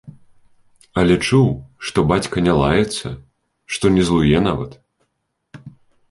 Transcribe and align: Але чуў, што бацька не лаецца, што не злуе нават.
Але 0.99 1.15
чуў, 1.27 1.49
што 1.89 2.03
бацька 2.11 2.37
не 2.47 2.53
лаецца, 2.61 3.07
што 3.75 3.85
не 3.97 4.03
злуе 4.09 4.39
нават. 4.47 4.71